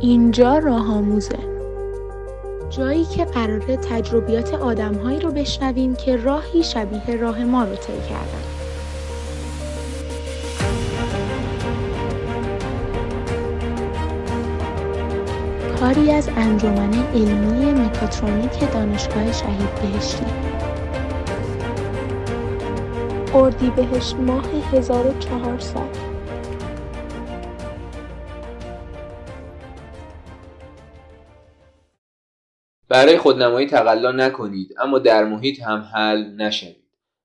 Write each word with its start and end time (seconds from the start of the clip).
اینجا 0.00 0.58
راه 0.58 0.96
آموزه. 0.96 1.38
جایی 2.70 3.04
که 3.04 3.24
قراره 3.24 3.76
تجربیات 3.76 4.54
آدمهایی 4.54 5.20
رو 5.20 5.30
بشنویم 5.30 5.94
که 5.94 6.16
راهی 6.16 6.62
شبیه 6.62 7.16
راه 7.16 7.44
ما 7.44 7.64
رو 7.64 7.76
طی 7.76 7.92
کردن. 8.08 8.44
کاری 15.80 16.12
از 16.12 16.28
انجمن 16.36 16.94
علمی 17.14 17.72
مکاترونیک 17.72 18.72
دانشگاه 18.72 19.32
شهید 19.32 19.74
بهشتی. 19.74 20.26
اردیبهشت 23.34 24.16
ماه 24.16 24.44
1400 24.72 26.09
برای 32.90 33.18
خودنمایی 33.18 33.66
تقلا 33.66 34.12
نکنید 34.12 34.74
اما 34.80 34.98
در 34.98 35.24
محیط 35.24 35.62
هم 35.62 35.80
حل 35.94 36.24
نشوید. 36.24 36.76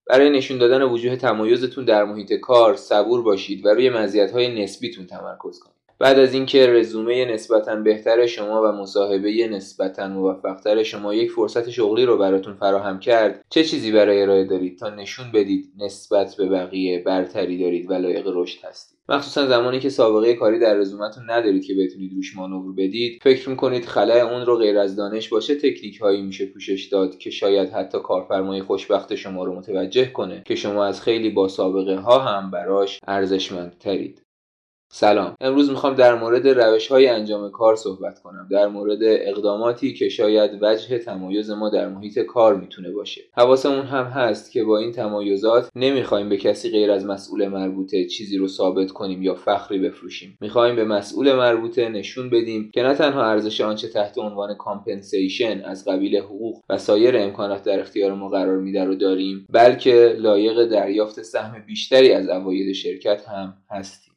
برای 0.08 0.30
نشون 0.30 0.58
دادن 0.58 0.82
وجوه 0.82 1.16
تمایزتون 1.16 1.86
در 1.86 2.04
محیط 2.04 2.34
کار 2.34 2.76
صبور 2.76 3.22
باشید 3.24 3.66
و 3.66 3.70
روی 3.70 3.90
مزیت‌های 3.90 4.64
نسبیتون 4.64 5.06
تمرکز 5.06 5.60
کنید. 5.60 5.85
بعد 6.00 6.20
از 6.20 6.34
اینکه 6.34 6.68
رزومه 6.68 7.26
نسبتا 7.26 7.76
بهتر 7.76 8.26
شما 8.26 8.62
و 8.62 8.66
مصاحبه 8.66 9.48
نسبتا 9.48 10.08
موفقتر 10.08 10.84
شما 10.84 11.14
یک 11.14 11.32
فرصت 11.32 11.70
شغلی 11.70 12.06
رو 12.06 12.18
براتون 12.18 12.54
فراهم 12.54 13.00
کرد 13.00 13.46
چه 13.50 13.64
چیزی 13.64 13.92
برای 13.92 14.22
ارائه 14.22 14.46
دارید؟ 14.46 14.80
تا 14.80 14.90
نشون 14.90 15.32
بدید 15.34 15.72
نسبت 15.78 16.36
به 16.38 16.50
بقیه 16.50 17.04
برتری 17.04 17.58
دارید 17.64 17.92
و 17.92 17.94
لایق 17.94 18.28
رشد 18.28 18.66
هستید. 18.66 18.96
مخصوصا 19.10 19.48
زمانی 19.48 19.80
که 19.80 19.90
سابقه 19.90 20.34
کاری 20.34 20.60
در 20.60 20.74
رزومتون 20.74 21.24
ندارید 21.30 21.66
که 21.66 21.74
بتونید 21.74 22.14
روش 22.14 22.36
مانور 22.38 22.74
بدید 22.74 23.20
فکر 23.24 23.50
می‌کنید 23.50 23.86
خلای 23.86 24.20
اون 24.20 24.46
رو 24.46 24.58
غیر 24.58 24.78
از 24.78 24.96
دانش 24.96 25.30
باشه 25.30 25.56
تکنیک 25.56 25.98
هایی 25.98 26.22
میشه 26.22 26.46
پوشش 26.46 26.90
داد 26.92 27.18
که 27.18 27.30
شاید 27.30 27.70
حتی 27.70 27.98
کارفرمای 28.00 28.62
خوشبخت 28.62 29.16
شما 29.16 29.44
رو 29.44 29.56
متوجه 29.56 30.12
کنه 30.12 30.44
که 30.46 30.56
شما 30.56 30.86
از 30.86 31.02
خیلی 31.02 31.30
با 31.30 31.48
سابقه 31.48 31.96
ها 31.96 32.20
هم 32.20 32.52
براش 32.52 33.00
ارزشمندترید. 33.08 34.25
سلام. 34.90 35.36
امروز 35.42 35.70
می‌خوام 35.70 35.96
در 35.96 36.16
مورد 36.16 36.48
روش 36.48 36.88
های 36.88 37.08
انجام 37.08 37.52
کار 37.52 37.76
صحبت 37.76 38.20
کنم. 38.20 38.48
در 38.52 38.68
مورد 38.68 39.00
اقداماتی 39.02 39.94
که 39.94 40.10
شاید 40.10 40.52
وجه 40.62 40.98
تمایز 40.98 41.52
ما 41.52 41.70
در 41.70 41.90
محیط 41.90 42.20
کار 42.20 42.56
می‌تونه 42.56 42.92
باشه. 42.92 43.22
حواسمون 43.34 43.86
هم 43.86 44.06
هست 44.06 44.52
که 44.52 44.64
با 44.64 44.78
این 44.78 44.92
تمایزات 44.92 45.70
نمی‌خوایم 45.76 46.30
به 46.30 46.38
کسی 46.38 46.70
غیر 46.70 46.92
از 46.92 47.06
مسئول 47.06 47.48
مربوطه 47.48 48.06
چیزی 48.06 48.38
رو 48.38 48.48
ثابت 48.48 48.92
کنیم 48.92 49.24
یا 49.24 49.36
فخری 49.36 49.80
بفروشیم. 49.80 50.38
می‌خوایم 50.42 50.76
به 50.76 50.86
مسئول 50.86 51.34
مربوطه 51.34 51.90
نشون 51.90 52.30
بدیم 52.30 52.72
که 52.74 52.84
نه 52.84 52.94
تنها 52.94 53.26
ارزش 53.26 53.62
آنچه 53.62 53.88
تحت 53.88 54.18
عنوان 54.18 54.56
compensation 54.56 55.62
از 55.66 55.86
قبیل 55.86 56.18
حقوق 56.18 56.64
و 56.70 56.78
سایر 56.78 57.18
امکانات 57.18 57.64
در 57.64 57.80
اختیار 57.80 58.14
ما 58.14 58.30
قرار 58.30 58.58
میده 58.58 58.84
رو 58.84 58.96
داریم 58.96 59.46
بلکه 59.50 60.16
لایق 60.20 60.66
دریافت 60.66 61.22
سهم 61.22 61.66
بیشتری 61.68 62.12
از 62.12 62.30
عواید 62.30 62.74
شرکت 62.74 63.26
هم 63.28 63.54
هستیم. 63.72 64.15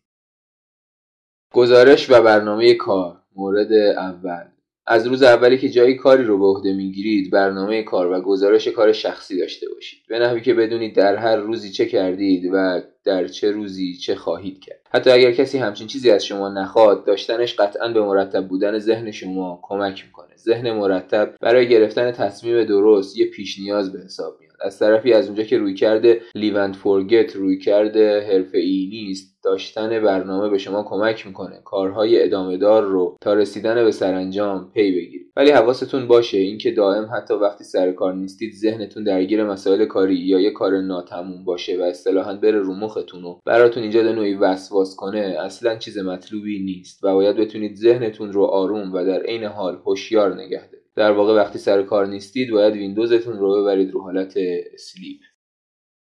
گزارش 1.53 2.11
و 2.11 2.23
برنامه 2.23 2.75
کار 2.75 3.17
مورد 3.37 3.73
اول. 3.73 4.45
از 4.87 5.07
روز 5.07 5.23
اولی 5.23 5.59
که 5.59 5.69
جایی 5.69 5.95
کاری 5.95 6.25
رو 6.25 6.39
به 6.39 6.45
عهده 6.45 6.73
می‌گیرید 6.73 7.31
برنامه 7.31 7.83
کار 7.83 8.13
و 8.13 8.21
گزارش 8.21 8.69
کار 8.69 8.93
شخصی 8.93 9.39
داشته 9.39 9.67
باشید. 9.75 9.99
به 10.09 10.19
نحوی 10.19 10.41
که 10.41 10.55
بدونید 10.55 10.97
در 10.97 11.17
هر 11.17 11.37
روزی 11.37 11.71
چه 11.71 11.87
کردید 11.87 12.51
و 12.53 12.81
در 13.05 13.29
چه 13.29 13.51
روزی 13.51 13.95
چه 13.95 14.15
خواهید 14.15 14.61
کرد. 14.61 14.81
حتی 14.91 15.11
اگر 15.11 15.33
کسی 15.33 15.59
همچین 15.59 15.87
چیزی 15.87 16.11
از 16.11 16.25
شما 16.25 16.49
نخواد 16.49 17.07
داشتنش 17.07 17.55
قطعا 17.55 17.89
به 17.89 18.03
مرتب 18.03 18.49
بودن 18.49 18.79
ذهن 18.79 19.11
شما 19.11 19.61
کمک 19.63 20.05
می‌کنه. 20.07 20.37
ذهن 20.39 20.73
مرتب 20.73 21.35
برای 21.41 21.69
گرفتن 21.69 22.13
تصمیم 22.13 22.65
درست 22.65 23.19
یه 23.19 23.27
پیش 23.27 23.59
نیاز 23.59 23.93
به 23.93 23.99
حساب 23.99 24.37
میاد. 24.41 24.57
از 24.61 24.79
طرفی 24.79 25.13
از 25.13 25.27
اونجا 25.27 25.43
که 25.43 25.59
روی 25.59 25.75
کرده 25.75 26.21
لیوند 26.35 26.77
فورگت 26.77 27.37
روی 27.37 27.59
کرده 27.59 28.21
حرفه 28.21 28.59
ای 28.59 28.89
نیست 28.91 29.38
داشتن 29.49 30.03
برنامه 30.03 30.49
به 30.49 30.59
شما 30.59 30.83
کمک 30.83 31.27
می‌کنه. 31.27 31.61
کارهای 31.65 32.25
ادامه 32.25 32.57
دار 32.57 32.83
رو 32.83 33.17
تا 33.21 33.35
رسیدن 33.35 33.85
به 33.85 33.91
سرانجام 33.91 34.71
پی 34.75 34.93
بگیرید. 34.93 35.33
ولی 35.37 35.51
حواستون 35.51 36.07
باشه 36.07 36.39
اینکه 36.39 36.71
دائم 36.71 37.11
حتی 37.17 37.35
وقتی 37.35 37.65
سر 37.65 37.93
کار 37.93 38.15
نیستید 38.15 38.55
ذهنتون 38.55 39.05
درگیر 39.05 39.45
مسائل 39.45 39.85
کاری 39.85 40.17
یا 40.17 40.41
یه 40.41 40.51
کار 40.51 40.81
ناتموم 40.81 41.45
باشه 41.45 41.79
و 41.79 41.83
اصطلاحا 41.83 42.35
بره 42.35 42.59
رو 42.59 42.75
مختون 42.75 43.25
و 43.25 43.39
براتون 43.47 43.83
ایجاد 43.83 44.03
نوعی 44.03 44.35
وسواس 44.35 44.97
کنه 44.97 45.37
اصلا 45.41 45.77
چیز 45.77 45.99
مطلوبی 45.99 46.65
نیست 46.65 47.05
و 47.05 47.15
باید 47.15 47.37
بتونید 47.37 47.77
ذهنتون 47.77 48.33
رو 48.33 48.45
آروم 48.45 48.93
و 48.93 49.05
در 49.05 49.23
عین 49.23 49.45
حال 49.45 49.79
هوشیار 49.87 50.35
نگه 50.35 50.67
دارید. 50.73 50.89
در 50.97 51.13
واقع 51.13 51.35
وقتی 51.35 51.59
سر 51.59 51.83
کار 51.83 52.07
نیستید 52.07 52.51
باید 52.51 52.75
ویندوزتون 52.75 53.39
رو 53.39 53.63
ببرید 53.63 53.91
رو 53.91 54.01
حالت 54.01 54.33
sleep. 54.79 55.21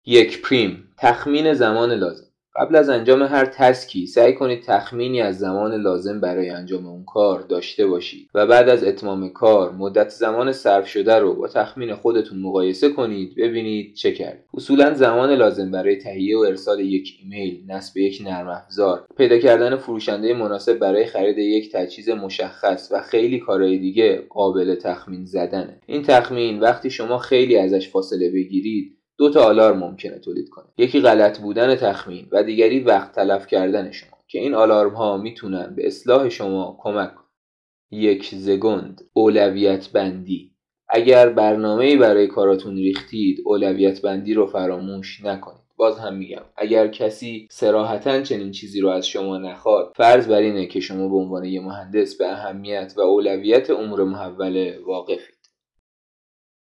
یک 0.06 0.41
پریم. 0.41 0.94
تخمین 0.97 1.53
زمان 1.53 1.91
لازم. 1.91 2.31
قبل 2.56 2.75
از 2.75 2.89
انجام 2.89 3.22
هر 3.22 3.45
task 3.46 3.95
ی 3.95 4.07
سعی 4.07 4.34
کنید 4.34 4.63
تخمینی 4.63 5.22
از 5.22 5.39
زمان 5.39 5.73
لازم 5.73 6.22
برای 6.22 6.50
انجام 6.50 6.88
اون 6.88 7.06
کار 7.06 7.41
داشته 7.41 7.88
باشید 7.88 8.29
و 8.34 8.47
بعد 8.47 8.69
از 8.69 8.84
اتمام 8.84 9.29
کار 9.29 9.72
مدت 9.72 10.09
زمان 10.09 10.51
صرف 10.51 10.88
شده 10.88 11.16
رو 11.16 11.35
با 11.35 11.47
تخمین 11.47 11.95
خودتون 11.95 12.40
مقایسه 12.40 12.90
کنید 12.90 13.35
ببینید 13.35 13.94
چه 13.94 14.11
کرد 14.11 14.45
اصولا 14.53 14.94
زمان 14.94 15.34
لازم 15.34 15.72
برای 15.72 15.95
تهیه 15.95 16.38
و 16.38 16.40
ارسال 16.40 16.79
یک 16.79 17.19
ایمیل 17.23 17.63
نصب 17.67 17.97
یک 17.97 18.22
نرم 18.25 18.47
افزار. 18.47 19.06
پیدا 19.17 19.38
کردن 19.38 19.75
فروشنده 19.75 20.34
مناسب 20.34 20.73
برای 20.79 21.06
خرید 21.06 21.38
یک 21.38 21.72
تجهیز 21.72 22.09
مشخص 22.09 22.90
و 22.91 23.01
خیلی 23.01 23.40
کارهای 23.40 23.78
دیگه 23.78 24.23
قابل 24.29 24.75
تخمین 24.75 25.25
زدنه. 25.25 25.79
این 25.85 26.03
تخمین 26.03 26.59
وقتی 26.59 26.90
شما 26.90 27.17
خیلی 27.17 27.57
ازش 27.57 27.90
فاصله 27.90 28.29
بگیرید 28.29 29.00
دو 29.22 29.30
تا 29.30 29.44
آلارم 29.44 29.80
ممکنه 29.80 30.20
تولید 30.20 30.50
کنه. 30.50 30.66
یکی 30.78 31.02
غلط 31.02 31.40
بودن 31.40 31.76
تخمین 31.76 32.28
و 32.32 32.44
دیگری 32.44 32.80
وقت 32.80 33.16
تلف 33.16 33.48
کردن 33.48 33.92
شما 33.92 34.18
که 34.28 34.40
این 34.40 34.54
آلارم 34.54 34.94
ها 34.94 35.18
می‌تونن 35.18 35.74
به 35.76 35.88
اصلاح 35.88 36.30
شما 36.30 36.78
کمک 36.80 37.16
کنن. 37.16 37.26
یک 37.92 38.36
زگند 38.36 39.02
اولویت 39.14 39.90
بندی. 39.90 40.56
اگر 40.90 41.30
برنامه 41.30 41.98
برای 41.98 42.28
کاراتون 42.28 42.76
ریختید 42.76 43.42
اولویت 43.46 44.02
بندی 44.02 44.34
رو 44.34 44.48
فراموش 44.48 45.26
نکنید. 45.26 45.62
باز 45.78 46.00
هم 46.00 46.16
میگم 46.16 46.44
اگر 46.58 46.88
کسی 46.88 47.48
سراحتا 47.52 48.22
چنین 48.22 48.52
چیزی 48.52 48.82
رو 48.82 48.90
از 48.90 49.08
شما 49.08 49.38
نخواد 49.38 49.94
فرض 49.96 50.28
بر 50.28 50.40
اینه 50.40 50.66
که 50.66 50.80
شما 50.80 51.09
به 51.09 51.16
عنوان 51.16 51.46
یه 51.46 51.62
مهندس 51.62 52.18
به 52.18 52.28
اهمیت 52.28 52.94
و 52.98 53.02
اولویت 53.02 53.70
امور 53.70 54.03
محوله 54.03 54.80
واقفید. 54.86 55.42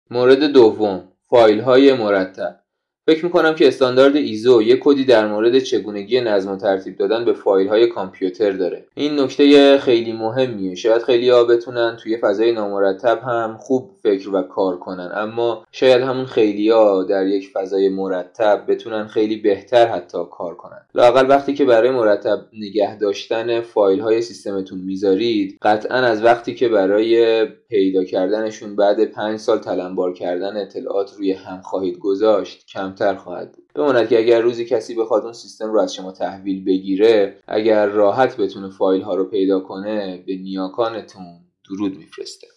مورد 0.10 0.44
دوم 0.44 1.11
فایل 1.32 1.60
های 1.60 1.94
مرتب. 1.94 2.60
فکر 3.08 3.26
می‌کنم 3.26 3.56
که 3.56 3.68
استاندارد 3.68 4.16
ایزو 4.16 4.62
یک 4.62 4.80
کدی 4.84 5.06
در 5.06 5.28
مورد 5.28 5.60
چگونگی 5.60 6.22
نظم 6.22 6.52
و 6.52 6.58
ترتیب 6.58 6.98
دادن 6.98 7.26
به 7.26 7.34
فایل 7.34 7.68
های 7.68 7.88
کامپیوتر 7.88 8.52
داره. 8.52 8.86
این 8.96 9.20
نکته 9.20 9.78
خیلی 9.78 10.14
مهمیه. 10.14 10.76
شاید 10.76 11.02
خیلی 11.02 11.30
ها 11.30 11.44
بتونن 11.44 11.98
توی 12.04 12.18
فضای 12.18 12.52
نامرتب 12.52 13.22
هم 13.24 13.58
خوب 13.60 13.92
فکر 14.04 14.30
و 14.30 14.42
کار 14.42 14.80
کنن. 14.80 15.12
اما 15.16 15.66
شاید 15.72 16.02
همون 16.02 16.26
خیلی 16.26 16.70
ها 16.70 17.04
در 17.04 17.28
یک 17.28 17.50
فضای 17.54 17.90
مرتب 17.90 18.66
بتونن 18.68 19.08
خیلی 19.08 19.36
بهتر 19.36 19.88
حتی 19.88 20.18
کار 20.32 20.56
کنن. 20.56 20.86
لاقل 20.96 21.30
وقتی 21.30 21.54
که 21.54 21.66
برای 21.66 21.90
مرتب 21.90 22.40
نگه 22.54 22.98
داشتن 22.98 23.62
فایل 23.62 24.00
های 24.00 24.22
سیستمتون 24.22 24.80
می‌ذارید 24.80 25.58
قطعا 25.62 25.98
از 25.98 26.24
وقتی 26.24 26.56
که 26.56 26.70
برای 26.70 27.46
پیدا 27.46 28.04
کردنشون 28.04 28.76
بعد 28.76 29.06
پنج 29.06 29.40
سال 29.40 29.60
تلمبار 29.60 30.14
کردن 30.14 30.58
اطلاعات 30.58 31.14
روی 31.18 31.32
هم 31.32 31.62
خواهید 31.62 31.98
گذاشت 31.98 32.68
کمتر 32.68 33.16
خواهد 33.16 33.52
بود. 33.52 33.66
بماند 33.76 34.10
که 34.10 34.20
اگر 34.20 34.42
روزی 34.42 34.66
کسی 34.66 34.96
بخواد 34.96 35.24
اون 35.24 35.34
سیستم 35.34 35.72
رو 35.72 35.80
از 35.80 35.94
شما 35.94 36.12
تحویل 36.12 36.66
بگیره 36.66 37.36
اگر 37.48 37.86
راحت 37.86 38.38
بتونه 38.38 38.70
فایل 38.70 39.02
ها 39.02 39.16
رو 39.16 39.24
پیدا 39.24 39.60
کنه 39.60 40.24
به 40.28 40.36
نیاکانتون 40.36 41.26
درود 41.70 41.98
میفرسته. 41.98 42.48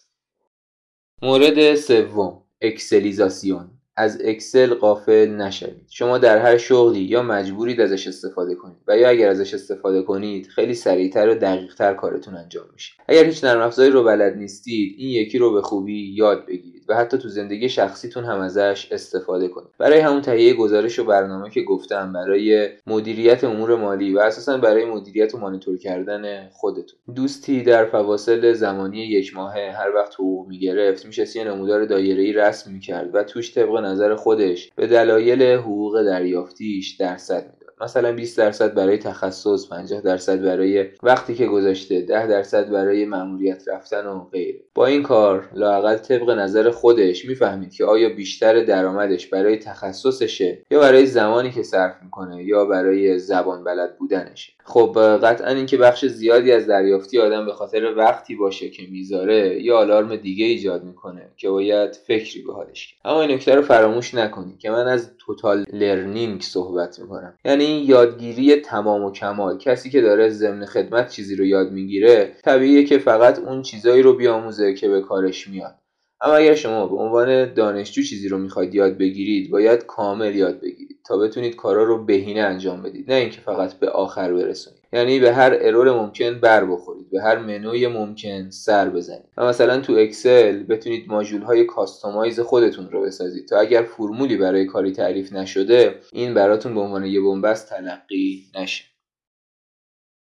مورد 1.25 1.75
سوم 1.75 2.43
اکسلیزاسیون. 2.61 3.74
از 3.96 4.20
اکسل 4.25 4.75
غافل 4.75 5.31
نشوید. 5.31 5.87
شما 5.91 6.19
در 6.19 6.38
هر 6.38 6.56
شغلی 6.56 7.00
یا 7.00 7.23
مجبورید 7.23 7.81
ازش 7.81 8.06
استفاده 8.06 8.55
کنید 8.55 8.76
و 8.88 8.99
یا 8.99 9.08
اگر 9.08 9.29
ازش 9.29 9.55
استفاده 9.55 10.02
کنید 10.02 10.46
خیلی 10.46 10.75
سریعتر 10.75 11.29
و 11.29 11.35
دقیقتر 11.35 11.94
کارتون 11.94 12.35
انجام 12.35 12.64
میشه. 12.73 12.93
اگر 13.08 13.25
هیچ 13.25 13.44
نرم 13.44 13.61
افزاری 13.61 13.91
رو 13.91 14.05
بلد 14.05 14.37
نیستید 14.37 14.94
این 14.99 15.08
یکی 15.08 15.38
رو 15.38 15.52
به 15.52 15.62
خوبی 15.62 16.14
یاد 16.14 16.46
بگیرید 16.46 16.85
و 16.88 16.94
حتی 16.94 17.19
تو 17.19 17.29
زندگی 17.29 17.69
شخصیتون 17.69 18.25
هم 18.25 18.41
ازش 18.41 18.88
استفاده 18.91 19.49
کنید. 19.49 19.69
برای 19.79 20.00
همون 20.00 20.20
تهیه 20.20 20.55
گزارش 20.55 20.99
و 20.99 21.05
برنامه 21.05 21.50
که 21.50 21.62
گفتم 21.62 22.12
برای 22.12 22.69
مدیریت 22.87 23.44
امور 23.44 23.76
مالی 23.76 24.14
و 24.14 24.19
اساسا 24.19 24.58
برای 24.58 24.85
مدیریت 24.85 25.35
و 25.35 25.38
مانیتور 25.38 25.79
کردن 25.79 26.49
خودتون. 26.49 26.99
دوستی 27.14 27.62
در 27.62 27.85
فواصل 27.85 28.52
زمانی 28.52 28.99
یک 28.99 29.37
ماهه 29.37 29.73
هر 29.79 29.94
وقت 29.94 30.14
حقوق 30.14 30.49
می‌گرفت 30.49 31.06
همیشه 31.06 31.37
یه 31.37 31.44
نمودار 31.44 31.85
دایره‌ای 31.85 32.32
رسم 32.32 32.73
می‌کرد 32.73 33.14
و 33.14 33.23
توش 33.23 33.55
طبق 33.55 33.84
نظر 33.85 34.15
خودش 34.17 34.73
به 34.77 34.87
دلایل 34.87 35.43
حقوق 35.43 36.03
دریافتیش 36.03 36.97
درصد 36.97 37.45
می‌داد. 37.53 37.64
مثلا 37.81 38.12
20 38.12 38.38
درصد 38.38 38.75
برای 38.75 38.99
تخصص 38.99 39.69
50 39.69 40.00
درصد 40.00 40.43
برای 40.43 40.87
وقتی 41.03 41.35
که 41.35 41.47
گذاشته 41.47 42.00
10 42.00 42.26
درصد 42.26 42.71
برای 42.71 43.05
مأموریت 43.05 43.69
رفتن 43.69 44.06
و 44.06 44.25
غیره. 44.25 44.61
با 44.75 44.87
این 44.87 45.03
کار 45.03 45.49
لاقل 45.55 45.97
طبق 45.97 46.31
نظر 46.31 46.71
خودش 46.71 47.25
می‌فهمید 47.25 47.73
که 47.73 47.85
آیا 47.85 48.09
بیشتر 48.09 48.65
درآمدش 48.65 49.26
برای 49.26 49.56
تخصصشه 49.56 50.59
یا 50.71 50.81
برای 50.81 51.06
زمانی 51.06 51.50
که 51.50 51.62
صرف 51.62 51.94
می‌کنه 52.03 52.44
یا 52.44 52.65
برای 52.65 53.19
زبان 53.19 53.65
بلد 53.65 53.99
بودنشه. 53.99 54.53
خب 54.65 55.19
قطعا 55.23 55.50
اینکه 55.50 55.77
بخش 55.77 56.05
زیادی 56.05 56.53
از 56.53 56.67
دریافتی 56.67 57.19
آدم 57.19 57.47
به 57.47 57.53
خاطر 57.53 57.94
وقتی 57.97 58.35
باشه 58.35 58.70
که 58.70 58.82
می‌ذاره 58.91 59.62
یا 59.62 59.79
آلارم 59.79 60.17
دیگه 60.17 60.44
ایجاد 60.44 60.85
می‌کنه 60.85 61.31
که 61.37 61.49
باید 61.49 61.94
فکری 61.94 62.43
به 62.43 62.53
حالش 62.53 62.87
کرد. 62.87 63.00
اما 63.05 63.23
این 63.23 63.31
نکته 63.31 63.55
رو 63.55 63.62
فراموش 63.62 64.15
نکنید 64.15 64.59
که 64.59 64.70
من 64.70 64.88
از 64.88 65.11
توتال 65.26 65.65
لرنینگ 65.73 66.41
صحبت 66.41 67.00
می‌کنم. 67.00 67.38
یعنی 67.44 67.65
یادگیری 67.65 68.56
تمام 68.56 69.05
و 69.05 69.12
کمال. 69.12 69.59
کسی 69.59 69.91
که 69.91 70.00
داره 70.00 70.29
ضمن 70.29 70.65
خدمت 70.65 71.09
چیزی 71.09 71.37
رو 71.37 71.44
یاد 71.44 71.73
می‌گیره 71.73 72.37
طبیعیه 72.44 72.85
که 72.85 72.99
فقط 72.99 73.38
اون 73.38 73.62
چیزایی 73.62 74.03
رو 74.03 74.17
بیاموزه 74.17 74.75
که 74.75 74.88
به 74.88 75.00
کارش 75.00 75.49
میاد. 75.49 75.75
اما 76.21 76.35
اگر 76.35 76.55
شما 76.55 76.87
به 76.87 76.97
عنوان 76.97 77.55
دانشجو 77.55 78.03
چیزی 78.03 78.29
رو 78.29 78.38
می‌خواید 78.38 78.75
یاد 78.75 78.99
بگیرید 78.99 79.50
باید 79.50 79.87
کامل 79.87 80.35
یاد 80.35 80.61
بگیرید. 80.61 80.94
تا 81.05 81.17
بتونید 81.17 81.56
کارا 81.56 81.85
رو 81.85 82.05
بهینه 82.05 82.41
انجام 82.41 82.83
بدید 82.83 83.11
نه 83.11 83.17
اینکه 83.17 83.41
فقط 83.41 83.75
به 83.75 83.91
آخر 83.91 84.33
برسونید. 84.33 84.81
یعنی 84.93 85.21
به 85.21 85.33
هر 85.33 85.59
error 85.61 85.93
ممکن 85.93 86.41
بر 86.41 86.65
بخورید 86.65 87.11
به 87.11 87.23
هر 87.23 87.39
منوی 87.39 87.87
ممکن 87.87 88.51
سر 88.51 88.89
بزنید. 88.89 89.29
و 89.37 89.47
مثلا 89.47 89.81
تو 89.81 89.93
اکسل 89.93 90.62
بتونید 90.62 91.09
ماژول 91.09 91.43
های 91.43 91.65
customize 91.65 92.41
خودتون 92.41 92.91
رو 92.91 93.03
بسازید. 93.03 93.49
تا 93.49 93.59
اگر 93.59 93.83
فرمولی 93.83 94.37
برای 94.37 94.65
کاری 94.65 94.93
تعریف 94.93 95.33
نشده 95.33 95.95
این 96.12 96.35
براتون 96.35 96.75
به 96.75 96.81
عنوان 96.81 97.05
یه 97.05 97.21
بن‌بست 97.21 97.69
تلقی 97.71 98.45
نشه. 98.55 98.94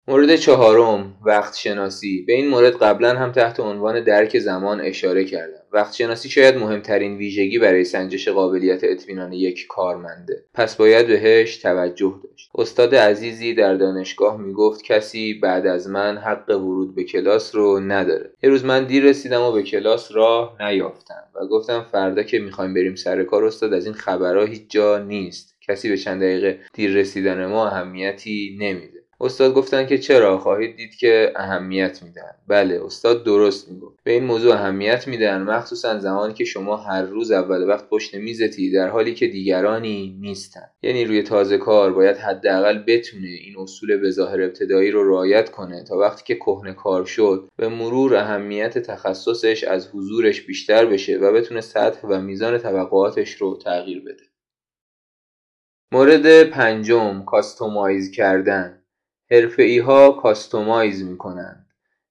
مورد 0.08 0.36
چهارم 0.36 1.14
وقت 1.26 1.56
شناسی 1.56 2.24
به 2.28 2.34
این 2.34 2.48
مورد 2.48 2.74
قبلا 2.74 3.16
هم 3.16 3.32
تحت 3.32 3.60
عنوان 3.60 4.04
درک 4.04 4.40
زمان 4.40 4.82
اشاره 4.82 5.26
کردم. 5.26 5.62
وقت 5.72 5.94
شناسی 5.94 6.30
شاید 6.30 6.58
مهمترین 6.58 7.18
ویژگی 7.18 7.60
برای 7.60 7.84
سنجش 7.84 8.28
قابلیت 8.28 8.84
اطمینان 8.84 9.34
یک 9.34 9.68
کارمنده. 9.70 10.46
پس 10.54 10.76
باید 10.76 11.08
بهش 11.08 11.58
توجه 11.58 12.20
داشت. 12.24 12.50
استاد 12.56 12.96
عزیزی 12.96 13.54
در 13.54 13.74
دانشگاه 13.74 14.42
می‌گفت 14.42 14.84
کسی 14.84 15.34
بعد 15.34 15.68
از 15.68 15.90
من 15.90 16.18
حق 16.18 16.50
ورود 16.50 16.96
به 16.96 17.04
کلاس 17.04 17.56
رو 17.56 17.80
نداره. 17.80 18.34
یه 18.44 18.50
روز 18.50 18.66
من 18.66 18.86
دیر 18.86 19.04
رسیدم 19.04 19.42
و 19.42 19.52
به 19.52 19.64
کلاس 19.64 20.12
راه 20.12 20.58
نیافتم 20.60 21.24
و 21.36 21.48
گفتم 21.48 21.86
فردا 21.92 22.24
که 22.24 22.40
می‌خوایم 22.40 22.74
بریم 22.74 22.96
سر 22.96 23.24
کار 23.24 23.46
استاد 23.46 23.74
از 23.74 23.86
این 23.86 23.94
خبرها 23.94 24.46
هیچ 24.46 24.64
جا 24.70 25.00
نیست. 25.00 25.56
کسی 25.68 25.90
به 25.90 25.98
چند 25.98 26.22
دقیقه 26.22 26.60
دیر 26.74 26.92
رسیدن 26.92 27.46
ما 27.46 27.68
اهمیتی 27.68 28.58
نمیده. 28.62 28.95
استاد 29.22 29.54
گفتن 29.54 29.86
که 29.86 29.98
چرا؟ 29.98 30.38
خواهید 30.38 30.76
دید 30.76 30.96
که 30.96 31.34
اهمیت 31.36 32.04
میدن. 32.04 32.32
بله 32.48 32.86
استاد 32.86 33.24
درست 33.24 33.72
می‌گفت. 33.72 34.00
به 34.04 34.12
این 34.12 34.24
موضوع 34.24 34.54
اهمیت 34.54 35.08
میدن 35.08 35.42
مخصوصا 35.42 36.00
زمانی 36.00 36.34
که 36.34 36.46
شما 36.46 36.78
هر 36.78 37.02
روز 37.02 37.32
اول 37.32 37.70
وقت 37.70 37.90
پشت 37.90 38.16
میزتی 38.16 38.72
در 38.72 38.90
حالی 38.90 39.14
که 39.14 39.28
دیگرانی 39.28 40.18
نیستن. 40.22 40.70
یعنی 40.84 41.06
روی 41.06 41.24
تازه 41.24 41.58
کار 41.58 41.94
باید 41.94 42.18
حداقل 42.18 42.84
بتونه 42.88 43.28
این 43.28 43.58
اصول 43.58 43.98
به 43.98 44.12
ظاهر 44.12 44.42
ابتدایی 44.42 44.92
رو 44.92 45.10
رعایت 45.10 45.52
کنه 45.52 45.84
تا 45.84 45.98
وقتی 45.98 46.24
که 46.26 46.36
کهنه 46.36 46.74
کار 46.74 47.06
شد 47.06 47.50
به 47.58 47.68
مرور 47.68 48.16
اهمیت 48.16 48.78
تخصصش 48.78 49.64
از 49.64 49.88
حضورش 49.94 50.42
بیشتر 50.42 50.86
بشه 50.86 51.18
و 51.18 51.34
بتونه 51.34 51.62
سطح 51.62 52.08
و 52.08 52.22
میزان 52.22 52.58
توقعاتش 52.58 53.34
رو 53.34 53.58
تغییر 53.58 54.02
بده. 54.02 54.24
مورد 55.92 56.44
پنجم 56.44 57.24
customize 57.26 58.12
کردن. 58.12 58.85
حرفه‌ای 59.36 59.84
ها 59.86 60.12
customize 60.12 61.04
می‌کنند. 61.04 61.66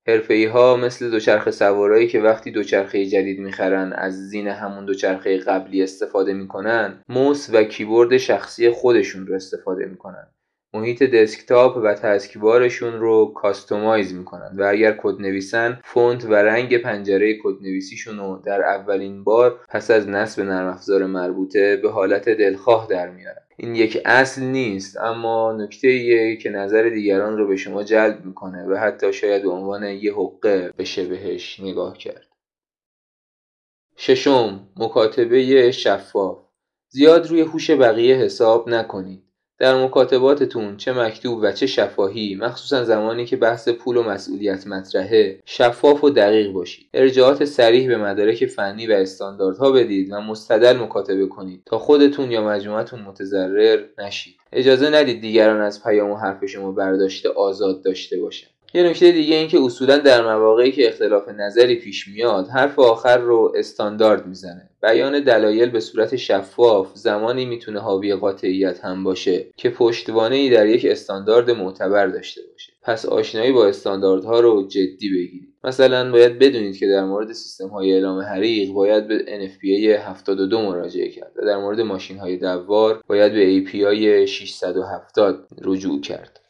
حرفه‌ای 0.09 0.51
ها 0.53 0.77
مثل 0.77 1.11
دوچرخه 1.11 1.51
سوارایی 1.51 2.09
که 2.09 2.21
وقتی 2.21 2.51
دوچرخه 2.51 3.07
جدید 3.07 3.41
می‌خرن 3.41 3.93
از 3.93 4.29
زین 4.29 4.49
همون 4.49 4.85
دوچرخه 4.85 5.39
قبلی 5.39 5.83
استفاده 5.83 6.33
می‌کنن 6.33 7.03
موس 7.09 7.51
و 7.53 7.65
کیبورد 7.65 8.17
شخصی 8.17 8.71
خودشون 8.71 9.27
رو 9.27 9.35
استفاده 9.35 9.87
می‌کنن. 9.87 10.27
محیط 10.75 11.03
دسکتاپ 11.03 11.77
و 11.77 11.95
taskbar 11.95 12.57
شون 12.57 12.93
رو 12.93 13.33
customize 13.37 14.15
می‌کنن 14.15 14.51
و 14.59 14.63
اگر 14.63 14.99
کد 15.03 15.21
نویسن 15.21 15.81
فونت 15.85 16.25
و 16.25 16.35
رنگ 16.35 16.79
پنجره 16.79 17.39
کد 17.43 17.63
نویسیشون 17.63 18.19
رو 18.19 18.43
در 18.45 18.63
اولین 18.63 19.25
بار 19.25 19.61
پس 19.69 19.91
از 19.91 20.09
نصب 20.09 20.43
نرم 20.43 20.69
افزار 20.69 21.07
مربوطه 21.07 21.77
به 21.77 21.91
حالت 21.91 22.29
دلخواه 22.29 22.87
در 22.91 23.11
میارن. 23.11 23.44
این 23.57 23.75
یک 23.75 24.03
اصل 24.05 24.43
نیست 24.43 24.97
اما 24.97 25.53
نکته 25.53 25.89
ایه 25.89 26.37
که 26.37 26.51
نظر 26.51 26.89
دیگران 26.89 27.39
رو 27.39 27.47
به 27.47 27.57
شما 27.57 27.83
جلب 27.83 28.25
می‌کنه 28.25 28.67
و 28.67 28.77
حتی 28.77 29.13
شاید 29.13 29.43
به 29.43 29.51
عنوان 29.51 29.85
یه 29.85 30.15
حقه 30.15 30.73
بشه 30.79 31.05
بهش 31.05 31.61
نگاه 31.61 31.99
کرد. 31.99 32.27
ششم 33.97 34.69
مکاتبه 34.77 35.71
شفاف. 35.73 36.39
زیاد 36.89 37.27
روی 37.27 37.41
هوش 37.41 37.71
بقیه 37.71 38.17
حساب 38.17 38.69
نکنید. 38.69 39.24
در 39.65 39.85
مکاتباتتون 39.85 40.77
چه 40.77 40.93
مکتوب 40.93 41.39
و 41.43 41.53
چه 41.53 41.67
شفاهی 41.67 42.35
مخصوصا 42.41 42.85
زمانی 42.85 43.27
که 43.27 43.37
بحث 43.37 43.69
پول 43.69 43.97
و 43.97 44.03
مسئولیت 44.03 44.67
مطرحه 44.67 45.39
شفاف 45.45 46.05
و 46.05 46.11
دقیق 46.11 46.53
باشید. 46.53 46.87
ارجاعات 46.95 47.45
سریح 47.45 47.89
به 47.89 47.97
مدارک 47.97 48.47
فنی 48.47 48.87
و 48.87 48.93
استانداردها 48.93 49.73
بدید 49.73 50.13
و 50.13 50.21
مستدل 50.21 50.77
مکاتبه 50.77 51.27
کنید 51.27 51.63
تا 51.67 51.79
خودتون 51.79 52.31
یا 52.31 52.45
مجموعتون 52.45 53.01
متضرر 53.01 53.85
نشید. 53.99 54.35
اجازه 54.53 54.91
ندید 54.91 55.21
دیگران 55.21 55.61
از 55.61 55.85
پیام 55.85 56.11
و 56.11 56.17
حرف 56.17 56.45
شما 56.45 56.73
برداشته 56.73 57.29
آزاد 57.29 57.85
داشته 57.85 58.21
باشند. 58.21 58.54
یه 58.77 58.83
نکته 58.83 59.13
دیگه 59.13 59.37
این 59.37 59.49
که 59.49 59.61
اصولا 59.61 59.99
در 59.99 60.23
مواقعی 60.23 60.73
که 60.73 60.89
اختلاف 60.89 61.29
نظری 61.29 61.77
پیش 61.77 62.09
میاد 62.09 62.49
حرف 62.49 62.79
آخر 62.79 63.19
رو 63.19 63.53
استاندارد 63.57 64.27
می‌زنه. 64.27 64.71
بیان 64.83 65.21
دلایل 65.21 65.71
به 65.71 65.81
صورت 65.81 66.17
شفاف 66.17 66.95
زمانی 66.95 67.45
می‌تونه 67.45 67.81
حاوی 67.81 68.15
قاطعیت 68.15 68.85
هم 68.85 69.05
باشه 69.05 69.47
که 69.57 69.71
پشتوانه 69.71 70.37
ای 70.37 70.51
در 70.51 70.67
یک 70.67 70.87
استاندارد 70.91 71.51
معتبر 71.51 72.07
داشته 72.07 72.41
باشه. 72.53 72.73
پس 72.83 73.07
آشنایی 73.07 73.53
با 73.53 73.67
استانداردها 73.67 74.41
رو 74.41 74.69
جدی 74.69 75.09
بگیرید. 75.09 75.55
مثلا 75.65 76.13
باید 76.13 76.39
بدونید 76.39 76.79
که 76.79 76.87
در 76.87 77.05
مورد 77.05 77.33
سیستم 77.33 77.69
های 77.69 77.93
اعلام 77.93 78.21
حریق 78.21 78.73
باید 78.73 79.09
به 79.09 79.19
NFPA 79.19 80.09
72 80.09 80.63
مراجعه 80.63 81.09
کرد 81.09 81.33
و 81.37 81.47
در 81.47 81.57
مورد 81.57 81.81
ماشین 81.81 82.19
های 82.19 82.37
دوار 82.37 83.03
باید 83.07 83.33
به 83.33 83.65
API 83.65 84.29
670 84.29 85.49
رجوع 85.63 86.01
کرد. 86.01 86.41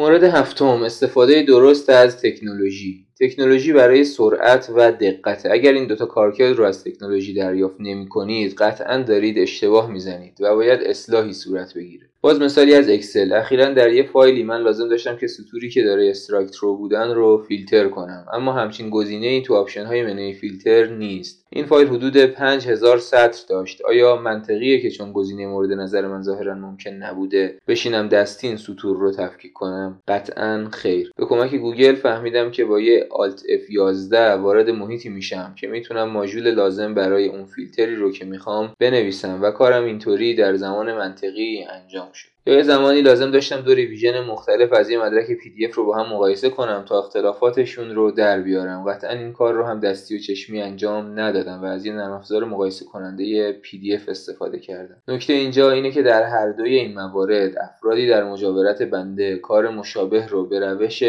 مورد 0.00 0.24
هفتم 0.24 0.82
استفاده 0.82 1.42
درست 1.42 1.90
از 1.90 2.16
تکنولوژی. 2.22 3.06
تکنولوژی 3.20 3.72
برای 3.72 4.04
سرعت 4.04 4.70
و 4.74 4.92
دقت. 4.92 5.46
اگر 5.50 5.72
این 5.72 5.86
دوتا 5.86 6.06
کارکرد 6.06 6.56
رو 6.56 6.64
از 6.64 6.84
تکنولوژی 6.84 7.34
دریافت 7.34 7.76
نمی 7.80 8.08
کنید 8.08 8.54
قطعا 8.54 9.02
دارید 9.02 9.38
اشتباه 9.38 9.90
می‌زنید 9.90 10.40
و 10.40 10.54
باید 10.54 10.80
اصلاحی 10.80 11.32
صورت 11.32 11.74
بگیره. 11.74 12.09
باز 12.22 12.40
مثالی 12.40 12.74
از 12.74 12.88
اکسل. 12.88 13.32
اخیرا 13.32 13.66
در 13.66 13.92
یه 13.92 14.02
فایلی 14.02 14.42
من 14.42 14.62
لازم 14.62 14.88
داشتم 14.88 15.16
که 15.16 15.26
سطوری 15.26 15.68
که 15.68 15.82
داره 15.82 16.10
strikethrough 16.10 16.76
بودن 16.76 17.14
رو 17.14 17.44
فیلتر 17.48 17.88
کنم. 17.88 18.26
اما 18.32 18.52
همچین 18.52 18.90
گزینه 18.90 19.26
ای 19.26 19.42
تو 19.42 19.54
option 19.54 19.84
های 19.84 20.02
منوی 20.02 20.32
فیلتر 20.32 20.86
نیست. 20.86 21.46
این 21.50 21.64
فایل 21.66 21.88
حدود 21.88 22.16
5000 22.16 22.98
سطر 22.98 23.42
داشت. 23.48 23.82
آیا 23.82 24.16
منطقیه 24.16 24.80
که 24.80 24.90
چون 24.90 25.12
گزینه 25.12 25.46
مورد 25.46 25.72
نظر 25.72 26.06
من 26.06 26.22
ظاهرا 26.22 26.54
ممکن 26.54 26.90
نبوده 26.90 27.58
بشینم 27.68 28.08
دستی 28.08 28.46
این 28.46 28.56
سطور 28.56 28.96
رو 28.96 29.12
تفکیک 29.12 29.52
کنم؟ 29.52 29.98
قطعا 30.08 30.68
خیر. 30.72 31.12
به 31.16 31.26
کمک 31.26 31.54
گوگل 31.54 31.94
فهمیدم 31.94 32.50
که 32.50 32.64
با 32.64 32.80
یه 32.80 33.08
Alt 33.10 33.40
F11 33.40 34.12
وارد 34.14 34.70
محیطی 34.70 35.08
میشم 35.08 35.54
که 35.56 35.66
می‌تونم 35.66 36.08
ماژول 36.08 36.50
لازم 36.50 36.94
برای 36.94 37.28
اون 37.28 37.44
فیلتری 37.44 37.96
رو 37.96 38.12
که 38.12 38.24
می‌خوام 38.24 38.72
بنویسم 38.78 39.42
و 39.42 39.50
کارم 39.50 39.84
اینطوری 39.84 40.34
در 40.34 40.56
زمان 40.56 40.92
منطقی 40.92 41.64
انجام 41.70 42.09
یه 42.54 42.62
زمانی 42.62 43.02
لازم 43.02 43.30
داشتم 43.30 43.60
دو 43.60 43.74
revision 43.74 44.20
مختلف 44.20 44.72
از 44.72 44.90
یه 44.90 44.98
مدرک 44.98 45.26
PDF 45.26 45.74
رو 45.74 45.86
با 45.86 45.96
هم 45.96 46.12
مقایسه 46.12 46.50
کنم 46.50 46.84
تا 46.88 46.98
اختلافاتشون 46.98 47.94
رو 47.94 48.10
در 48.10 48.40
بیارم. 48.40 48.84
قطعا 48.84 49.10
این 49.10 49.32
کار 49.32 49.54
رو 49.54 49.64
هم 49.64 49.80
دستی 49.80 50.16
و 50.16 50.18
چشمی 50.18 50.62
انجام 50.62 51.20
ندادم 51.20 51.62
و 51.62 51.64
از 51.64 51.86
یه 51.86 51.92
نرم 51.92 52.12
افزار 52.12 52.44
مقایسه 52.44 52.84
کننده 52.84 53.52
PDF 53.52 54.08
استفاده 54.08 54.58
کردم. 54.58 55.02
نکته 55.08 55.32
اینجا 55.32 55.70
اینه 55.70 55.90
که 55.90 56.02
در 56.02 56.22
هر 56.22 56.52
دوی 56.52 56.76
این 56.76 56.94
موارد 56.94 57.58
افرادی 57.58 58.08
در 58.08 58.24
مجاورت 58.24 58.82
بنده 58.82 59.36
کار 59.36 59.68
مشابه 59.68 60.26
رو 60.26 60.46
به 60.46 60.60
روش 60.60 61.02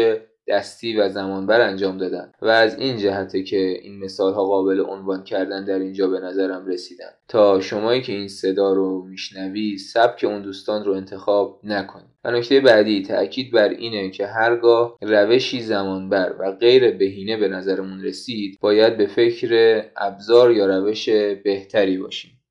دستی 0.52 0.96
و 0.96 1.08
زمانبر 1.08 1.60
انجام 1.60 1.98
دادن 1.98 2.32
و 2.42 2.46
از 2.46 2.78
این 2.78 2.98
جهته 2.98 3.42
که 3.42 3.78
این 3.82 3.98
مثال 3.98 4.32
ها 4.34 4.44
قابل 4.44 4.80
عنوان 4.80 5.24
کردن 5.24 5.64
در 5.64 5.78
اینجا 5.78 6.08
به 6.08 6.20
نظرم 6.20 6.66
رسیدن. 6.66 7.10
تا 7.28 7.60
شمایی 7.60 8.02
که 8.02 8.12
این 8.12 8.28
صدا 8.28 8.72
رو 8.72 9.02
میشنوی 9.02 9.78
سبک 9.78 10.24
اون 10.24 10.42
دوستان 10.42 10.84
رو 10.84 10.92
انتخاب 10.92 11.60
نکنید 11.64 12.12
و 12.24 12.30
نکته 12.30 12.60
بعدی 12.60 13.02
تاکید 13.02 13.52
بر 13.52 13.68
اینه 13.68 14.10
که 14.10 14.26
هرگاه 14.26 14.98
روشی 15.02 15.60
زمانبر 15.60 16.34
و 16.38 16.52
غیر 16.52 16.90
بهینه 16.90 17.36
به 17.36 17.48
نظرمون 17.48 18.02
رسید 18.02 18.58
باید 18.60 18.96
به 18.96 19.06
فکر 19.06 19.82
ابزار 19.96 20.52
یا 20.52 20.66
روش 20.66 21.08
بهتری 21.44 21.98
باشیم. 21.98 22.42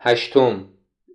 هشتم 0.00 0.68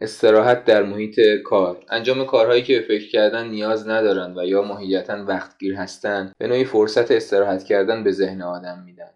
استراحت 0.03 0.65
در 0.65 0.83
محیط 0.83 1.19
کار. 1.43 1.85
انجام 1.89 2.25
کارهایی 2.25 2.63
که 2.63 2.79
به 2.79 2.85
فکر 2.87 3.09
کردن 3.09 3.47
نیاز 3.47 3.87
ندارند 3.87 4.37
و 4.37 4.43
یا 4.43 4.61
ماهیتا 4.61 5.25
وقتگیر 5.27 5.75
هستند 5.75 6.35
به 6.37 6.47
نوعی 6.47 6.65
فرصت 6.65 7.11
استراحت 7.11 7.63
کردن 7.63 8.03
به 8.03 8.11
ذهن 8.11 8.41
آدم 8.41 8.83
میدن 8.85 9.09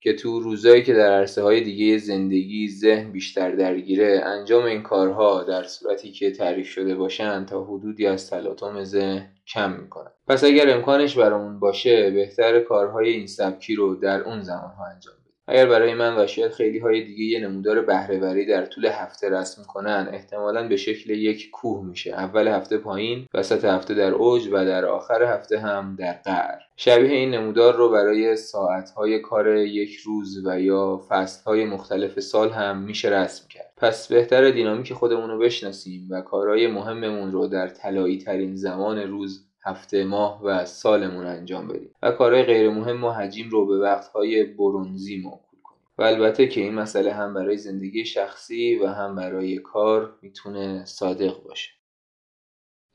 که 0.00 0.12
تو 0.12 0.40
روزایی 0.40 0.82
که 0.82 0.94
در 0.94 1.12
عرصه 1.12 1.42
های 1.42 1.60
دیگه 1.60 1.98
زندگی 1.98 2.68
ذهن 2.68 3.12
بیشتر 3.12 3.50
درگیره 3.50 4.22
انجام 4.24 4.64
این 4.64 4.82
کارها 4.82 5.42
در 5.42 5.62
صورتی 5.62 6.12
که 6.12 6.30
تعریف 6.30 6.68
شده 6.68 6.94
باشن 6.94 7.46
تا 7.46 7.64
حدودی 7.64 8.06
از 8.06 8.30
تلاطم 8.30 8.84
ذهن 8.84 9.28
کم 9.46 9.72
می‌کنن. 9.72 10.10
پس 10.28 10.44
اگر 10.44 10.70
امکانش 10.70 11.18
برامون 11.18 11.60
باشه 11.60 12.10
بهتر 12.10 12.60
کارهای 12.60 13.08
این 13.08 13.26
سبکی 13.26 13.74
رو 13.74 13.94
در 13.94 14.20
اون 14.20 14.42
زمانها 14.42 14.84
انجام 14.94 15.14
اگر 15.52 15.66
برای 15.66 15.94
من 15.94 16.18
و 16.18 16.26
شاید 16.26 16.52
خیلی 16.52 16.78
های 16.78 17.04
دیگه 17.04 17.24
یه 17.24 17.48
نمودار 17.48 17.80
بهرهوری 17.82 18.46
در 18.46 18.66
طول 18.66 18.86
هفته 18.86 19.30
رسم 19.30 19.62
کنن 19.62 20.08
احتمالا 20.12 20.68
به 20.68 20.76
شکل 20.76 21.10
یک 21.10 21.50
کوه 21.50 21.86
میشه. 21.86 22.10
اول 22.10 22.48
هفته 22.48 22.78
پایین 22.78 23.26
وسط 23.34 23.64
هفته 23.64 23.94
در 23.94 24.12
اوج 24.12 24.48
و 24.52 24.64
در 24.64 24.84
آخر 24.84 25.22
هفته 25.22 25.58
هم 25.58 25.96
در 25.98 26.12
قعر. 26.12 26.58
شبیه 26.76 27.10
این 27.10 27.30
نمودار 27.30 27.76
رو 27.76 27.90
برای 27.90 28.36
ساعتهای 28.36 29.18
کار 29.18 29.56
یک 29.56 29.96
روز 29.96 30.46
و 30.46 30.60
یا 30.60 31.00
فصلهای 31.08 31.64
مختلف 31.64 32.20
سال 32.20 32.50
هم 32.50 32.78
میشه 32.78 33.08
رسم 33.08 33.48
کرد. 33.48 33.72
پس 33.76 34.08
بهتر 34.08 34.50
دینامیک 34.50 34.92
خودمون 34.92 35.30
رو 35.30 35.38
بشناسیم 35.38 36.08
و 36.10 36.20
کارهای 36.20 36.66
مهممون 36.66 37.32
رو 37.32 37.46
در 37.46 37.68
طلایی 37.68 38.18
ترین 38.18 38.54
زمان 38.54 38.98
روز 38.98 39.51
هفته 39.64 40.04
ماه 40.04 40.44
و 40.44 40.64
سالمون 40.64 41.26
انجام 41.26 41.68
بدیم. 41.68 41.94
و 42.02 42.10
کارهای 42.10 42.42
غیر 42.42 42.70
مهم 42.70 43.04
و 43.04 43.10
حجیم 43.10 43.50
رو 43.50 43.66
به 43.66 43.78
وقتهای 43.78 44.44
برونزی 44.44 45.16
موکول 45.16 45.60
کنیم. 45.62 45.82
و 45.98 46.02
البته 46.02 46.46
که 46.46 46.60
این 46.60 46.74
مسئله 46.74 47.12
هم 47.12 47.34
برای 47.34 47.56
زندگی 47.56 48.04
شخصی 48.04 48.78
و 48.78 48.86
هم 48.86 49.14
برای 49.14 49.58
کار 49.58 50.18
می‌تونه 50.22 50.84
صادق 50.84 51.42
باشه. 51.42 51.70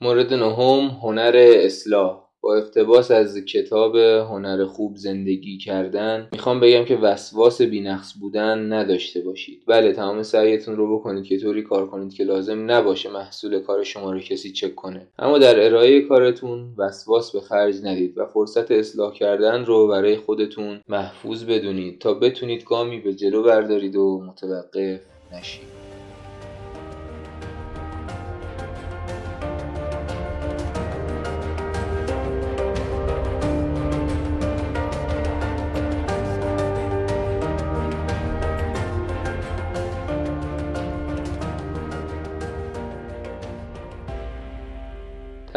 مورد 0.01 0.33
نهم 0.33 0.87
هنر 0.87 1.35
اصلاح. 1.37 2.26
با 2.47 2.55
اقتباس 2.55 3.11
از 3.11 3.37
کتاب 3.37 3.95
هنر 3.95 4.65
خوب 4.65 4.95
زندگی 4.95 5.57
کردن 5.57 6.27
می‌خوام 6.31 6.59
بگم 6.59 6.85
که 6.85 6.95
وسواس 6.95 7.61
بینقص 7.61 8.13
بودن 8.19 8.73
نداشته 8.73 9.21
باشید. 9.21 9.63
بله 9.67 9.93
تمام 9.93 10.23
سعیتون 10.23 10.75
رو 10.75 10.99
بکنید 10.99 11.23
که 11.23 11.39
طوری 11.39 11.61
کار 11.61 11.87
کنید 11.87 12.13
که 12.13 12.23
لازم 12.23 12.71
نباشه 12.71 13.09
محصول 13.09 13.59
کار 13.59 13.83
شما 13.83 14.11
رو 14.11 14.19
کسی 14.19 14.51
چک 14.51 14.75
کنه. 14.75 15.07
اما 15.19 15.37
در 15.37 15.65
ارائه 15.65 16.01
کارتون 16.01 16.73
وسواس 16.77 17.31
به 17.31 17.41
خرج 17.41 17.75
ندید 17.83 18.17
و 18.17 18.25
فرصت 18.25 18.71
اصلاح 18.71 19.13
کردن 19.13 19.65
رو 19.65 19.87
برای 19.87 20.17
خودتون 20.17 20.79
محفوظ 20.87 21.43
بدونید 21.43 21.99
تا 21.99 22.13
بتونید 22.13 22.63
گامی 22.63 22.99
به 22.99 23.13
جلو 23.13 23.43
بردارید 23.43 23.95
و 23.95 24.21
متوقف 24.27 24.99
نشید. 25.33 25.86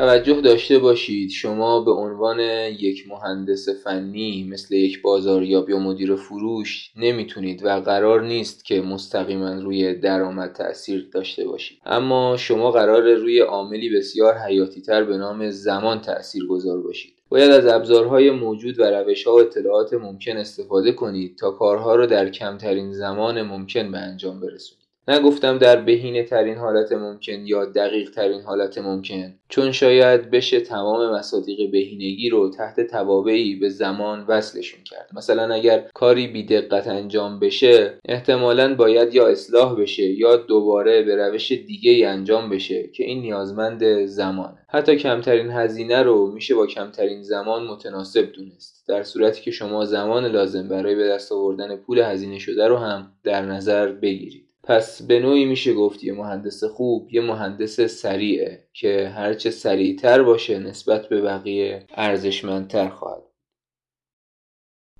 توجه 0.00 0.40
داشته 0.40 0.78
باشید. 0.78 1.30
شما 1.30 1.80
به 1.80 1.90
عنوان 1.90 2.40
یک 2.78 3.08
مهندس 3.08 3.68
فنی 3.84 4.48
مثل 4.50 4.74
یک 4.74 5.02
بازاریاب 5.02 5.70
یا 5.70 5.78
مدیر 5.78 6.16
فروش 6.16 6.90
نمی‌تونید 6.96 7.64
و 7.64 7.68
قرار 7.68 8.22
نیست 8.22 8.64
که 8.64 8.80
مستقیما 8.80 9.54
روی 9.54 9.94
درآمد 9.94 10.52
تاثیر 10.52 11.08
داشته 11.12 11.44
باشید. 11.44 11.78
اما 11.86 12.36
شما 12.36 12.70
قرار 12.70 13.14
روی 13.14 13.40
عاملی 13.40 13.96
بسیار 13.96 14.38
حیاتی 14.38 14.80
تر 14.80 15.04
به 15.04 15.16
نام 15.16 15.50
زمان 15.50 16.00
تاثیر 16.00 16.46
گذار 16.46 16.80
باشید. 16.80 17.14
باید 17.28 17.50
از 17.50 17.66
ابزارهای 17.66 18.30
موجود 18.30 18.80
و 18.80 18.84
روشها 18.84 19.34
و 19.34 19.40
اطلاعات 19.40 19.94
ممکن 19.94 20.36
استفاده 20.36 20.92
کنید 20.92 21.38
تا 21.38 21.50
کارها 21.50 21.94
را 21.94 22.06
در 22.06 22.28
کمترین 22.28 22.92
زمان 22.92 23.42
ممکن 23.42 23.92
به 23.92 23.98
انجام 23.98 24.40
برسونید. 24.40 24.79
نگفتم 25.10 25.58
در 25.58 25.76
بهینه 25.76 26.22
ترین 26.22 26.56
حالت 26.56 26.92
ممکن 26.92 27.46
یا 27.46 27.64
دقیق 27.64 28.10
ترین 28.10 28.40
حالت 28.40 28.78
ممکن 28.78 29.34
چون 29.48 29.72
شاید 29.72 30.30
بشه 30.30 30.60
تمام 30.60 31.14
مصادیق 31.14 31.70
بهینگی 31.70 32.28
رو 32.28 32.50
تحت 32.50 32.80
توابعی 32.80 33.56
به 33.56 33.68
زمان 33.68 34.24
وصلشون 34.28 34.80
کرد. 34.84 35.10
مثلا 35.12 35.54
اگر 35.54 35.84
کاری 35.94 36.26
بی 36.26 36.46
دقت 36.46 36.88
انجام 36.88 37.40
بشه 37.40 37.98
احتمالا 38.04 38.74
باید 38.74 39.14
یا 39.14 39.28
اصلاح 39.28 39.80
بشه 39.80 40.02
یا 40.02 40.36
دوباره 40.36 41.02
به 41.02 41.16
روش 41.16 41.52
دیگه 41.52 42.08
انجام 42.08 42.50
بشه 42.50 42.88
که 42.88 43.04
این 43.04 43.20
نیازمند 43.20 44.06
زمانه. 44.06 44.58
حتی 44.68 44.96
کمترین 44.96 45.50
هزینه 45.50 46.02
رو 46.02 46.32
میشه 46.32 46.54
با 46.54 46.66
کمترین 46.66 47.22
زمان 47.22 47.66
متناسب 47.66 48.32
دونست. 48.32 48.88
در 48.88 49.02
صورتی 49.02 49.42
که 49.42 49.50
شما 49.50 49.84
زمان 49.84 50.26
لازم 50.26 50.68
برای 50.68 50.94
به 50.94 51.08
دست 51.08 51.32
آوردن 51.32 51.76
پول 51.76 51.98
هزینه 51.98 52.38
شده 52.38 52.68
رو 52.68 52.76
هم 52.76 53.12
در 53.24 53.46
نظر 53.46 53.92
بگیرید. 53.92 54.49
پس 54.62 55.02
به 55.02 55.20
نوعی 55.20 55.44
میشه 55.44 55.74
گفت 55.74 56.04
یه 56.04 56.12
مهندس 56.12 56.64
خوب 56.64 57.14
یه 57.14 57.20
مهندس 57.20 57.80
سریعه 57.80 58.68
که 58.72 59.08
هرچه 59.08 59.50
سریعتر 59.50 60.22
باشه 60.22 60.58
نسبت 60.58 61.08
به 61.08 61.20
بقیه 61.20 61.86
ارزشمندتر 61.94 62.88
خواهد 62.88 63.22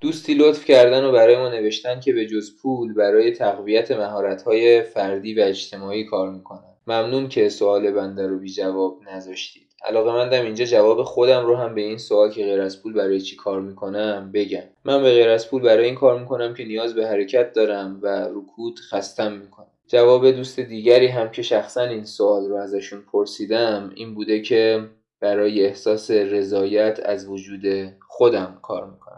دوستی 0.01 0.35
لطف 0.35 0.65
کردن 0.65 1.05
و 1.05 1.13
برای 1.13 1.37
ما 1.37 1.49
نوشتن 1.49 2.01
که 2.01 2.13
به 2.13 2.27
جز 2.27 2.57
پول 2.63 2.95
برای 2.95 3.33
تقویت 3.33 3.91
مهارت‌های 3.91 4.83
فردی 4.83 5.35
و 5.35 5.41
اجتماعی 5.41 6.05
کار 6.05 6.31
می‌کنن. 6.31 6.77
ممنون 6.87 7.29
که 7.29 7.49
سوال 7.49 7.91
بنده 7.91 8.27
رو 8.27 8.39
بی 8.39 8.53
جواب 8.53 9.01
نذاشتید. 9.03 9.70
علاقه 9.85 10.13
مندم 10.13 10.43
اینجا 10.43 10.65
جواب 10.65 11.03
خودم 11.03 11.47
رو 11.47 11.57
هم 11.57 11.75
به 11.75 11.81
این 11.81 11.99
سوال 11.99 12.31
که 12.31 12.45
غیر 12.45 12.61
از 12.61 12.83
پول 12.83 12.93
برای 12.93 13.21
چی 13.21 13.37
کار 13.37 13.61
می‌کنم 13.61 14.31
بگم. 14.35 14.63
من 14.85 15.03
به 15.03 15.11
غیر 15.11 15.29
از 15.29 15.51
پول 15.51 15.63
برای 15.63 15.85
این 15.85 15.95
کار 15.95 16.21
می‌کنم 16.21 16.55
که 16.55 16.65
نیاز 16.65 16.95
به 16.95 17.07
حرکت 17.07 17.53
دارم 17.53 17.99
و 18.03 18.29
رکود 18.29 18.81
خستم 18.91 19.33
می‌کنم. 19.33 19.67
جواب 19.89 20.31
دوست 20.31 20.61
دیگری 20.61 21.07
هم 21.07 21.31
که 21.31 21.43
شخصا 21.43 21.83
این 21.83 22.05
سوال 22.05 22.49
رو 22.49 22.57
ازشون 22.57 23.03
پرسیدم 23.13 23.93
این 23.95 24.15
بوده 24.15 24.41
که 24.41 24.85
برای 25.21 25.67
احساس 25.67 26.11
رضایت 26.11 27.01
از 27.05 27.29
وجود 27.29 27.93
خودم 28.09 28.59
کار 28.63 28.87
می‌کنم. 28.91 29.10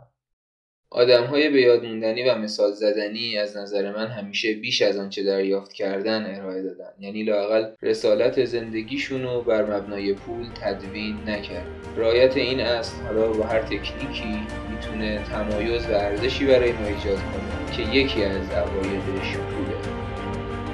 آدم 0.94 1.24
های 1.24 1.48
به 1.48 1.60
یاد 1.60 1.84
موندنی 1.84 2.22
و 2.22 2.34
مثال 2.34 2.72
زدنی 2.72 3.38
از 3.38 3.56
نظر 3.56 3.92
من 3.92 4.06
همیشه 4.06 4.54
بیش 4.54 4.82
از 4.82 4.98
آنچه 4.98 5.22
دریافت 5.22 5.72
کردن 5.72 6.34
ارائه 6.36 6.62
دادن. 6.62 6.90
یعنی 7.00 7.22
لاقل 7.22 7.66
رسالت 7.82 8.44
زندگیشون 8.44 9.22
رو 9.22 9.42
بر 9.42 9.76
مبنای 9.76 10.14
پول 10.14 10.46
تدوین 10.60 11.16
نکرد. 11.26 11.66
رعایت 11.96 12.36
این 12.36 12.60
اصل 12.60 13.02
حالا 13.02 13.32
با 13.32 13.44
هر 13.44 13.62
تکنیکی 13.62 14.40
می‌تونه 14.70 15.24
تمایز 15.24 15.86
و 15.86 15.92
ارزشی 15.92 16.46
برای 16.46 16.72
ما 16.72 16.86
ایجاد 16.86 17.18
کنه 17.18 17.76
که 17.76 17.96
یکی 17.96 18.24
از 18.24 18.50
عوایدش 18.50 19.36
پوله 19.36 19.76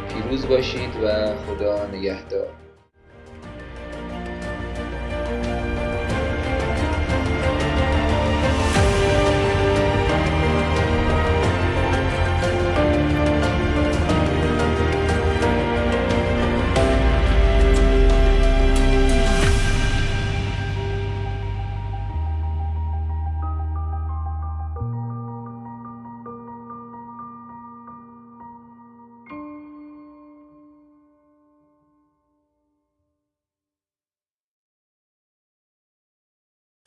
پیروز 0.09 0.47
باشید 0.47 0.91
و 1.03 1.37
خدا 1.37 1.87
نگهدار. 1.87 2.68